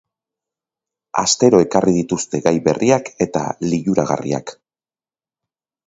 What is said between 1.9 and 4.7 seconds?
dituzte gai berriak eta liluragarriak.